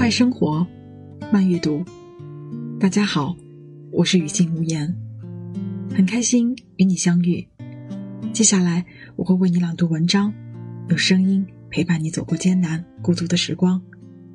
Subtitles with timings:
[0.00, 0.66] 快生活，
[1.30, 1.84] 慢阅读。
[2.80, 3.36] 大家好，
[3.92, 4.96] 我是语静无言，
[5.94, 7.46] 很开心与你相遇。
[8.32, 10.32] 接下来我会为你朗读文章，
[10.88, 13.78] 用声音陪伴你走过艰难孤独的时光，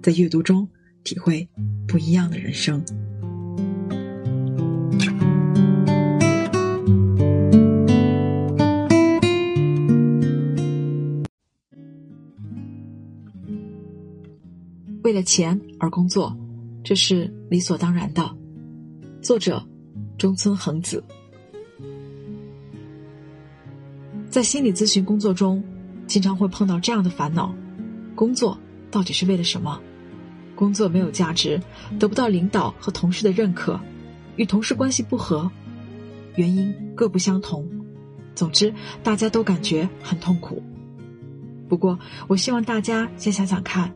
[0.04, 0.70] 在阅读中
[1.04, 1.50] 体会
[1.88, 2.86] 不一样的人生。
[15.16, 16.36] 为了钱而工作，
[16.84, 18.30] 这是理所当然的。
[19.22, 19.66] 作者：
[20.18, 21.02] 中村恒子。
[24.30, 25.64] 在心理咨询工作中，
[26.06, 27.56] 经常会碰到这样的烦恼：
[28.14, 28.60] 工作
[28.92, 29.80] 到底是为了什么？
[30.54, 31.62] 工作没有价值，
[31.98, 33.80] 得不到领导和同事的认可，
[34.36, 35.50] 与同事关系不和，
[36.36, 37.66] 原因各不相同。
[38.36, 40.62] 总之，大家都感觉很痛苦。
[41.70, 43.96] 不过，我希望大家先想想看。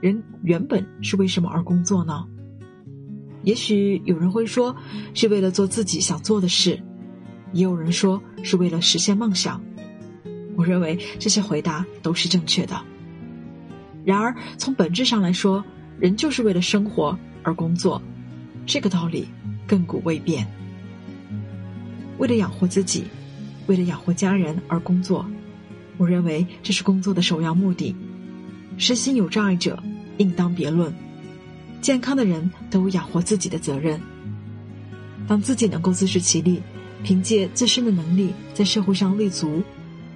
[0.00, 2.26] 人原本是为什么而工作呢？
[3.42, 4.74] 也许有人会说
[5.14, 6.80] 是为了做自己想做的事，
[7.52, 9.60] 也有人说是为了实现梦想。
[10.56, 12.80] 我认为这些回答都是正确的。
[14.04, 15.64] 然而，从本质上来说，
[15.98, 18.00] 人就是为了生活而工作，
[18.64, 19.28] 这个道理
[19.68, 20.46] 亘古未变。
[22.18, 23.04] 为了养活自己，
[23.66, 25.26] 为了养活家人而工作，
[25.98, 27.94] 我认为这是工作的首要目的。
[28.78, 29.82] 身心有障碍者
[30.16, 30.92] 另当别论，
[31.80, 34.00] 健康的人都有养活自己的责任。
[35.26, 36.62] 当自己能够自食其力，
[37.02, 39.62] 凭借自身的能力在社会上立足，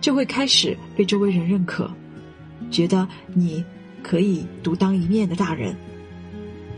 [0.01, 1.91] 就会开始被周围人认可，
[2.71, 3.65] 觉得你
[4.03, 5.75] 可以独当一面的大人。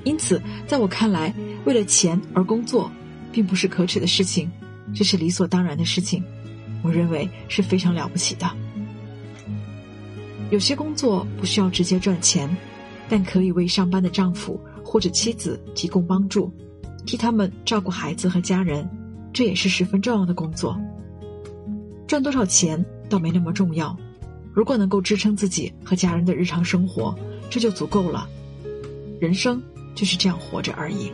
[0.05, 2.91] 因此，在我看来，为了钱而工作，
[3.31, 4.51] 并不是可耻的事情，
[4.95, 6.23] 这是理所当然的事情。
[6.83, 8.51] 我认为是非常了不起的。
[10.53, 12.55] 有些工作不需要直接赚钱，
[13.09, 16.53] 但可以为上班的丈夫或者妻子提供帮助，
[17.07, 18.87] 替他们照顾孩子和家人，
[19.33, 20.79] 这也是十分重要的工作。
[22.07, 23.97] 赚多少钱倒没那么重要，
[24.53, 28.29] 如果能够支撑自己和家人的日常生活，这就足够了。
[29.19, 29.59] 人生
[29.95, 31.11] 就是这样活着而已。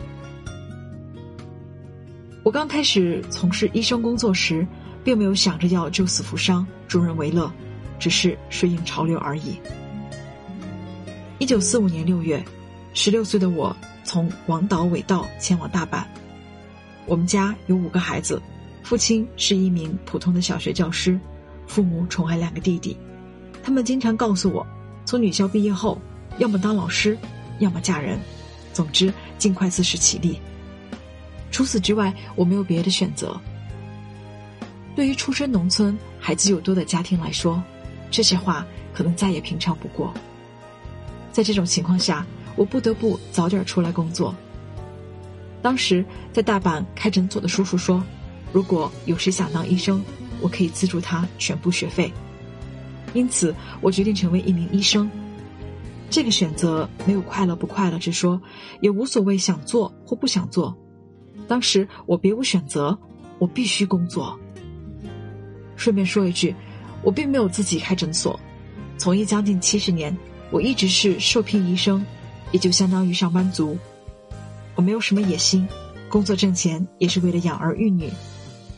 [2.43, 4.67] 我刚开始从事医生工作时，
[5.05, 7.49] 并没有想着要救死扶伤、助人为乐。
[7.99, 9.59] 只是顺应潮流而已。
[11.39, 12.45] 一九四五年六月，
[12.95, 16.03] 十六岁的我从广岛尾道前往大阪。
[17.07, 18.41] 我们家有五个孩子，
[18.83, 21.19] 父亲是一名普通的小学教师，
[21.67, 22.97] 父母宠爱两个弟弟。
[23.63, 24.67] 他们经常告诉我，
[25.05, 26.01] 从女校毕业后，
[26.39, 27.17] 要么当老师，
[27.61, 28.19] 要么嫁人，
[28.73, 30.41] 总之尽快自食其力。
[31.51, 33.41] 除此之外，我没有别的选择。
[34.95, 37.63] 对于出身农村、孩子又多的家庭来说，
[38.11, 40.13] 这些话可能再也平常不过。
[41.31, 42.27] 在这种情况下，
[42.57, 44.35] 我不得不早点出来工作。
[45.63, 48.03] 当时在大阪开诊所的叔叔说
[48.53, 50.03] ：“如果有谁想当医生，
[50.41, 52.13] 我可以资助他全部学费。”
[53.15, 55.11] 因此，我决定成为一名医生。
[56.11, 58.41] 这个选择没有快乐不快乐之说，
[58.81, 60.77] 也无所谓想做或不想做。
[61.47, 62.99] 当时我别无选择，
[63.39, 64.39] 我必须工作。
[65.77, 66.55] 顺便说一句。
[67.03, 68.39] 我并没有自己开诊所，
[68.97, 70.17] 从医将近七十年，
[70.51, 72.05] 我一直是受聘医生，
[72.53, 73.79] 也就相当于上班族。
[74.75, 75.69] 我没有什么野心，
[76.09, 78.11] 工作挣钱也是为了养儿育女。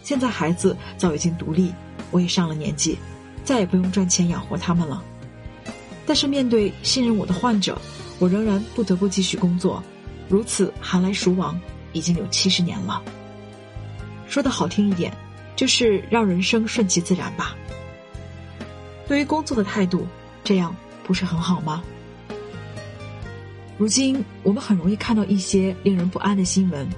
[0.03, 1.73] 现在孩子早已经独立，
[2.11, 2.99] 我也上了年纪，
[3.45, 5.03] 再也不用赚钱养活他们了。
[6.07, 7.81] 但是面对信任我的患者，
[8.19, 9.83] 我仍然不得不继续工作，
[10.29, 11.59] 如此寒来暑往，
[11.93, 13.03] 已经有七十年了。
[14.27, 15.13] 说的好听一点，
[15.55, 17.55] 就是让人生顺其自然吧。
[19.11, 20.07] 对于工作的态度，
[20.45, 20.73] 这样
[21.03, 21.83] 不是很好吗？
[23.77, 26.89] 如今我们很容易看到一些令人不安的新闻，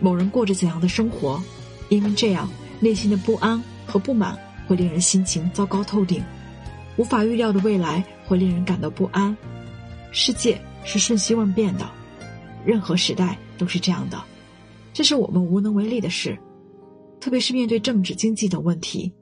[0.00, 1.40] 某人过着怎样的生活，
[1.88, 2.50] 因为这样
[2.80, 6.20] 内心的不安和不满会令人心情糟糕透顶，
[6.96, 9.36] 无法预料的未来会令人感到不安。
[10.10, 11.88] 世界是瞬息万变的，
[12.64, 14.20] 任何时代都是这样的，
[14.92, 16.36] 这是我们无能为力的事，
[17.20, 19.14] 特别是面对政治经济等问题，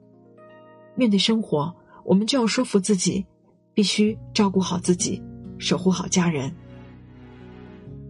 [0.95, 1.71] 面对生活。
[2.05, 3.25] 我们就要说服自己，
[3.73, 5.21] 必须照顾好自己，
[5.57, 6.55] 守护好家人。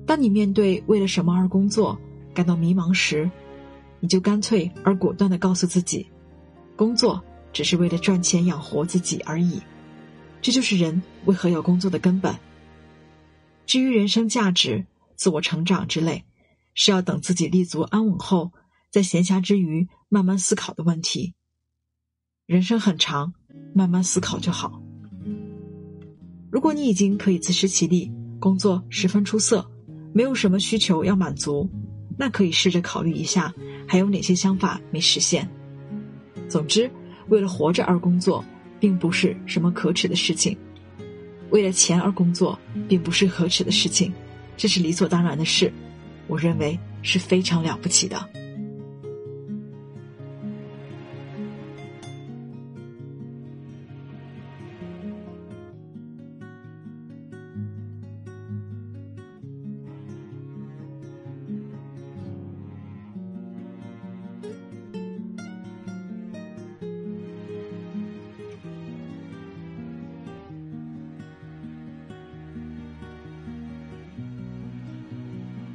[0.06, 1.98] 当你面对为了什么而工作
[2.34, 3.32] 感到迷茫时，
[4.02, 6.06] 你就干脆而果断的告诉自己，
[6.76, 9.62] 工作只是为了赚钱养活自己而已。
[10.42, 12.36] 这就是人为何要工作的根本。
[13.66, 16.26] 至于人生价值、自我成长之类，
[16.74, 18.52] 是要等自己立足安稳后，
[18.92, 21.34] 在闲暇之余慢慢思考的问题。
[22.46, 23.34] 人生很长。
[23.74, 24.82] 慢慢思考就好。
[26.52, 29.70] 如果你已经可以自食其力，工作十分出色，
[30.14, 31.70] 没有什么需求要满足，
[32.18, 33.54] 那可以试着考虑一下，
[33.88, 35.50] 还有哪些想法没实现。
[36.48, 36.90] 总之，
[37.28, 38.44] 为了活着而工作，
[38.80, 40.56] 并不是什么可耻的事情；
[41.50, 44.14] 为了钱而工作，并不是可耻的事情，
[44.56, 45.74] 这是理所当然的事。
[46.28, 48.30] 我认为是非常了不起的。